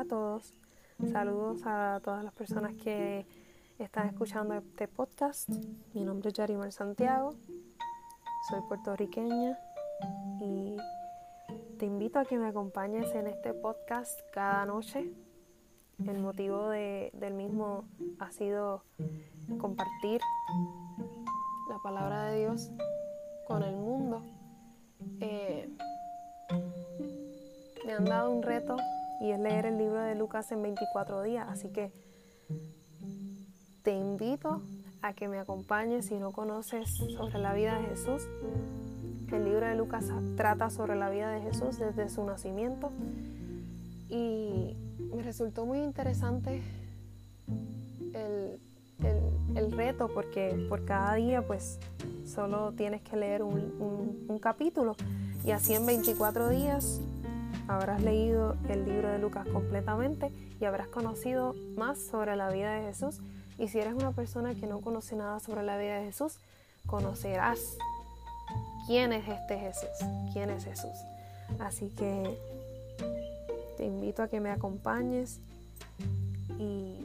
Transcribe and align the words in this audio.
A 0.00 0.04
todos. 0.06 0.54
Saludos 1.12 1.60
a 1.66 2.00
todas 2.02 2.24
las 2.24 2.32
personas 2.32 2.72
que 2.72 3.26
están 3.78 4.06
escuchando 4.08 4.54
este 4.54 4.88
podcast. 4.88 5.50
Mi 5.92 6.06
nombre 6.06 6.30
es 6.30 6.34
Yarimar 6.36 6.72
Santiago. 6.72 7.34
Soy 8.48 8.62
puertorriqueña 8.66 9.58
y 10.40 10.74
te 11.78 11.84
invito 11.84 12.18
a 12.18 12.24
que 12.24 12.38
me 12.38 12.48
acompañes 12.48 13.14
en 13.14 13.26
este 13.26 13.52
podcast 13.52 14.18
cada 14.32 14.64
noche. 14.64 15.12
El 16.06 16.18
motivo 16.20 16.70
del 16.70 17.34
mismo 17.34 17.84
ha 18.20 18.30
sido 18.30 18.84
compartir 19.58 20.22
la 21.68 21.76
palabra 21.82 22.24
de 22.30 22.38
Dios 22.38 22.70
con 23.46 23.62
el 23.62 23.76
mundo. 23.76 24.22
Eh, 25.20 25.68
me 27.84 27.92
han 27.92 28.06
dado 28.06 28.30
un 28.30 28.42
reto 28.42 28.78
y 29.20 29.30
es 29.30 29.38
leer 29.38 29.66
el 29.66 29.78
libro 29.78 30.00
de 30.00 30.14
Lucas 30.14 30.50
en 30.50 30.62
24 30.62 31.22
días, 31.22 31.46
así 31.48 31.68
que 31.68 31.92
te 33.82 33.92
invito 33.92 34.62
a 35.02 35.12
que 35.12 35.28
me 35.28 35.38
acompañes 35.38 36.06
si 36.06 36.14
no 36.14 36.32
conoces 36.32 36.90
sobre 36.90 37.38
la 37.38 37.52
vida 37.52 37.78
de 37.78 37.88
Jesús. 37.88 38.22
El 39.30 39.44
libro 39.44 39.66
de 39.66 39.74
Lucas 39.76 40.06
trata 40.36 40.70
sobre 40.70 40.96
la 40.96 41.08
vida 41.10 41.30
de 41.30 41.40
Jesús 41.40 41.78
desde 41.78 42.08
su 42.08 42.24
nacimiento. 42.24 42.90
Y 44.08 44.76
me 45.14 45.22
resultó 45.22 45.64
muy 45.66 45.78
interesante 45.78 46.62
el, 48.12 48.60
reto 49.72 50.08
porque 50.12 50.66
por 50.68 50.84
cada 50.84 51.14
día 51.14 51.46
pues 51.46 51.78
solo 52.26 52.72
tienes 52.72 53.02
que 53.02 53.16
leer 53.16 53.42
un, 53.42 54.26
un 54.28 54.38
capítulo. 54.38 54.96
Y 55.44 55.52
así 55.52 55.74
en 55.74 55.86
24 55.86 56.48
días 56.48 57.00
habrás 57.70 58.02
leído 58.02 58.56
el 58.68 58.84
libro 58.84 59.08
de 59.08 59.18
Lucas 59.20 59.46
completamente 59.46 60.32
y 60.60 60.64
habrás 60.64 60.88
conocido 60.88 61.54
más 61.76 61.98
sobre 61.98 62.34
la 62.34 62.50
vida 62.50 62.72
de 62.72 62.82
Jesús. 62.82 63.20
Y 63.58 63.68
si 63.68 63.78
eres 63.78 63.94
una 63.94 64.10
persona 64.10 64.54
que 64.54 64.66
no 64.66 64.80
conoce 64.80 65.14
nada 65.14 65.38
sobre 65.38 65.62
la 65.62 65.78
vida 65.78 65.98
de 65.98 66.06
Jesús, 66.06 66.38
conocerás 66.86 67.76
quién 68.86 69.12
es 69.12 69.28
este 69.28 69.58
Jesús, 69.58 69.88
quién 70.32 70.50
es 70.50 70.64
Jesús. 70.64 70.96
Así 71.60 71.90
que 71.90 72.36
te 73.76 73.84
invito 73.84 74.24
a 74.24 74.28
que 74.28 74.40
me 74.40 74.50
acompañes 74.50 75.38
y 76.58 76.96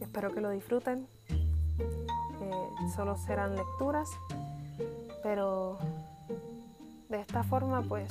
espero 0.00 0.32
que 0.32 0.40
lo 0.40 0.50
disfruten. 0.50 1.06
Eh, 1.38 2.90
solo 2.96 3.18
serán 3.18 3.54
lecturas, 3.54 4.08
pero 5.22 5.78
de 7.10 7.20
esta 7.20 7.42
forma 7.42 7.82
pues 7.82 8.10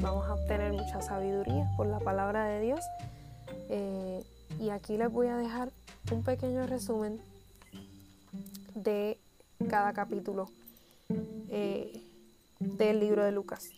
vamos 0.00 0.26
a 0.26 0.34
obtener 0.34 0.72
mucha 0.72 1.02
sabiduría 1.02 1.70
por 1.76 1.86
la 1.86 1.98
palabra 1.98 2.46
de 2.46 2.60
Dios. 2.60 2.80
Eh, 3.68 4.24
y 4.58 4.70
aquí 4.70 4.96
les 4.96 5.10
voy 5.10 5.28
a 5.28 5.36
dejar 5.36 5.70
un 6.10 6.22
pequeño 6.22 6.66
resumen 6.66 7.20
de 8.74 9.18
cada 9.68 9.92
capítulo 9.92 10.48
eh, 11.50 12.02
del 12.58 13.00
libro 13.00 13.24
de 13.24 13.32
Lucas. 13.32 13.70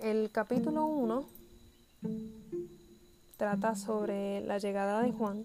El 0.00 0.30
capítulo 0.30 0.84
1 0.86 1.26
trata 3.36 3.74
sobre 3.74 4.40
la 4.42 4.58
llegada 4.58 5.02
de 5.02 5.12
Juan, 5.12 5.44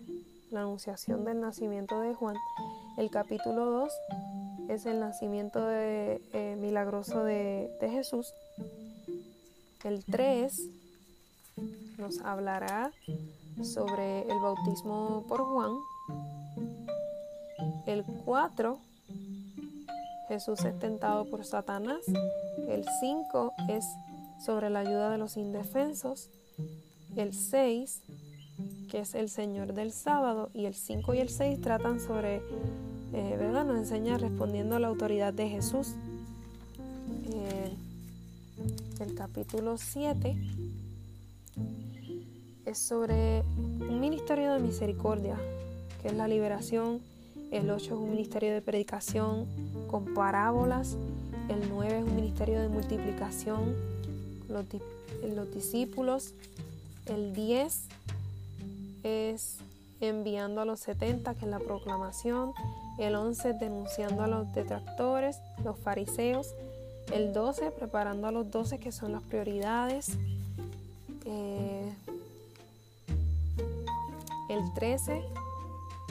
la 0.51 0.61
anunciación 0.61 1.23
del 1.25 1.39
nacimiento 1.39 2.01
de 2.01 2.13
Juan. 2.13 2.35
El 2.97 3.09
capítulo 3.09 3.65
2 3.65 3.91
es 4.69 4.85
el 4.85 4.99
nacimiento 4.99 5.65
de, 5.65 6.21
eh, 6.33 6.57
milagroso 6.59 7.23
de 7.23 7.69
Jesús. 7.79 8.33
El 9.87 10.03
3 10.03 10.69
nos 11.97 12.19
hablará 12.19 12.91
sobre 13.63 14.23
el 14.23 14.37
bautismo 14.41 15.23
por 15.29 15.45
Juan. 15.45 15.71
El 17.85 18.03
4, 18.25 18.79
Jesús 20.27 20.65
es 20.65 20.77
tentado 20.77 21.29
por 21.29 21.45
Satanás. 21.45 22.01
El 22.67 22.83
5 22.99 23.53
es 23.69 23.85
sobre 24.45 24.69
la 24.69 24.79
ayuda 24.79 25.09
de 25.09 25.19
los 25.19 25.37
indefensos. 25.37 26.29
El 27.15 27.33
6, 27.33 28.01
que 28.91 28.99
es 28.99 29.15
el 29.15 29.29
Señor 29.29 29.73
del 29.73 29.93
sábado. 29.93 30.49
Y 30.53 30.65
el 30.65 30.75
5 30.75 31.13
y 31.13 31.19
el 31.19 31.29
6 31.29 31.61
tratan 31.61 32.01
sobre, 32.01 32.41
eh, 33.13 33.37
¿verdad? 33.39 33.63
Nos 33.63 33.77
enseña 33.77 34.17
respondiendo 34.17 34.75
a 34.75 34.79
la 34.79 34.89
autoridad 34.89 35.33
de 35.33 35.47
Jesús. 35.47 35.95
El 38.99 39.13
capítulo 39.13 39.77
7 39.77 40.35
es 42.65 42.77
sobre 42.79 43.43
un 43.79 43.99
ministerio 43.99 44.53
de 44.53 44.59
misericordia, 44.59 45.37
que 46.01 46.07
es 46.07 46.15
la 46.15 46.27
liberación. 46.27 46.99
El 47.51 47.69
8 47.69 47.85
es 47.85 47.91
un 47.91 48.09
ministerio 48.09 48.53
de 48.53 48.61
predicación 48.61 49.45
con 49.87 50.15
parábolas. 50.15 50.97
El 51.47 51.69
9 51.69 51.99
es 51.99 52.03
un 52.05 52.15
ministerio 52.15 52.59
de 52.59 52.69
multiplicación, 52.69 53.75
los, 54.49 54.65
los 55.35 55.53
discípulos. 55.53 56.33
El 57.05 57.33
10 57.35 57.79
es 59.03 59.57
enviando 60.01 60.61
a 60.61 60.65
los 60.65 60.79
70, 60.79 61.35
que 61.35 61.45
es 61.45 61.51
la 61.51 61.59
proclamación. 61.59 62.53
El 62.97 63.15
11 63.15 63.53
denunciando 63.53 64.23
a 64.23 64.27
los 64.27 64.51
detractores, 64.53 65.37
los 65.63 65.77
fariseos. 65.77 66.47
El 67.13 67.33
12, 67.33 67.71
preparando 67.71 68.27
a 68.27 68.31
los 68.31 68.51
12 68.51 68.79
que 68.79 68.91
son 68.91 69.13
las 69.13 69.23
prioridades. 69.23 70.17
Eh, 71.25 71.93
el 74.49 74.73
13, 74.73 75.23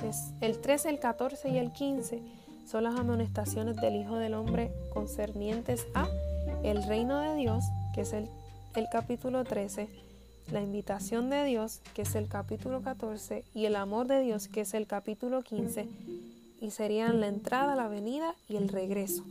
es, 0.05 0.33
el 0.41 0.59
13, 0.59 0.91
el 0.91 0.99
14 0.99 1.49
y 1.49 1.59
el 1.59 1.73
15 1.73 2.21
son 2.67 2.85
las 2.85 2.99
amonestaciones 2.99 3.77
del 3.77 3.97
Hijo 3.97 4.17
del 4.17 4.35
Hombre 4.35 4.73
concernientes 4.93 5.87
a 5.95 6.09
el 6.63 6.83
reino 6.83 7.21
de 7.21 7.35
Dios, 7.37 7.65
que 7.95 8.03
es 8.03 8.13
el, 8.13 8.29
el 8.75 8.89
capítulo 8.91 9.45
13, 9.45 9.89
la 10.53 10.61
invitación 10.61 11.31
de 11.31 11.45
Dios, 11.45 11.81
que 11.95 12.03
es 12.03 12.15
el 12.15 12.29
capítulo 12.29 12.83
14, 12.83 13.45
y 13.55 13.67
el 13.67 13.77
amor 13.77 14.07
de 14.07 14.21
Dios, 14.21 14.49
que 14.49 14.63
es 14.63 14.75
el 14.75 14.87
capítulo 14.87 15.43
15, 15.43 15.89
y 16.61 16.71
serían 16.71 17.21
la 17.21 17.29
entrada, 17.29 17.77
la 17.77 17.89
venida 17.89 18.35
y 18.49 18.57
el 18.57 18.69
regreso. 18.69 19.25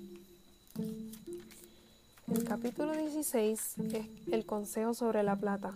El 2.36 2.44
capítulo 2.44 2.92
16 2.92 3.78
es 3.94 4.06
el 4.30 4.46
consejo 4.46 4.94
sobre 4.94 5.24
la 5.24 5.38
plata, 5.38 5.74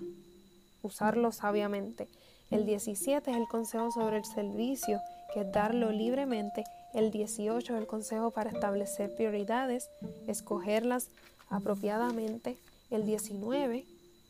usarlo 0.84 1.32
sabiamente. 1.32 2.10
El 2.52 2.66
17 2.66 3.32
es 3.32 3.38
el 3.38 3.48
consejo 3.48 3.92
sobre 3.92 4.18
el 4.18 4.26
servicio, 4.26 5.00
que 5.34 5.40
es 5.40 5.52
darlo 5.54 5.94
libremente. 5.94 6.66
El 6.94 7.12
18 7.12 7.74
es 7.74 7.80
el 7.80 7.88
consejo 7.88 8.32
para 8.32 8.50
establecer 8.50 9.16
prioridades, 9.16 9.90
escogerlas 10.28 11.08
apropiadamente. 11.50 12.58
El 12.92 13.06
19 13.06 13.86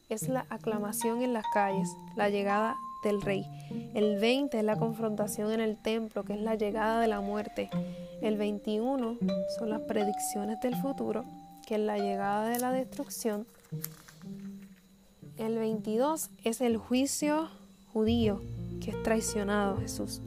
es 0.10 0.30
la 0.30 0.46
aclamación 0.52 1.24
en 1.24 1.34
las 1.34 1.46
calles, 1.52 1.90
la 2.16 2.30
llegada 2.30 2.76
del 3.04 3.24
rey. 3.24 3.44
El 3.96 4.20
20 4.20 4.60
es 4.60 4.64
la 4.64 4.78
confrontación 4.78 5.52
en 5.52 5.62
el 5.62 5.82
templo, 5.82 6.24
que 6.24 6.34
es 6.34 6.42
la 6.42 6.54
llegada 6.54 7.02
de 7.02 7.08
la 7.08 7.22
muerte. 7.22 7.72
El 8.22 8.38
21 8.38 9.18
son 9.58 9.70
las 9.72 9.82
predicciones 9.82 10.60
del 10.62 10.76
futuro 10.76 11.26
que 11.70 11.76
es 11.76 11.82
la 11.82 12.00
llegada 12.00 12.50
de 12.50 12.58
la 12.58 12.72
destrucción. 12.72 13.46
El 15.38 15.60
22 15.60 16.32
es 16.44 16.62
el 16.62 16.78
juicio 16.78 17.48
judío, 17.94 18.42
que 18.82 18.90
es 18.90 19.04
traicionado 19.04 19.78
Jesús. 19.78 20.20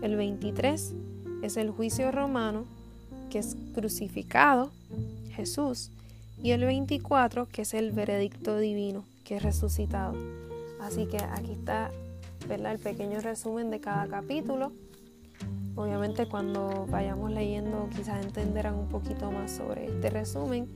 El 0.00 0.16
23 0.16 0.94
es 1.42 1.56
el 1.58 1.70
juicio 1.72 2.10
romano, 2.10 2.64
que 3.28 3.38
es 3.38 3.54
crucificado 3.74 4.70
Jesús. 5.32 5.90
Y 6.42 6.52
el 6.52 6.64
24, 6.64 7.44
que 7.44 7.62
es 7.62 7.74
el 7.74 7.92
veredicto 7.92 8.56
divino, 8.56 9.04
que 9.24 9.36
es 9.36 9.42
resucitado. 9.42 10.14
Así 10.80 11.04
que 11.04 11.18
aquí 11.18 11.52
está 11.52 11.90
el 12.48 12.78
pequeño 12.78 13.20
resumen 13.20 13.70
de 13.70 13.80
cada 13.80 14.08
capítulo. 14.08 14.72
Obviamente 15.78 16.26
cuando 16.26 16.86
vayamos 16.88 17.30
leyendo 17.30 17.88
quizás 17.94 18.24
entenderán 18.24 18.74
un 18.74 18.88
poquito 18.88 19.30
más 19.30 19.52
sobre 19.52 19.86
este 19.86 20.10
resumen. 20.10 20.68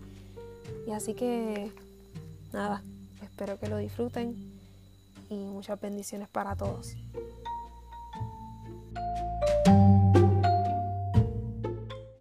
Y 0.87 0.93
así 0.93 1.15
que 1.15 1.73
nada, 2.53 2.85
espero 3.21 3.59
que 3.59 3.67
lo 3.67 3.79
disfruten 3.79 4.37
y 5.29 5.35
muchas 5.35 5.81
bendiciones 5.81 6.29
para 6.29 6.55
todos. 6.55 6.95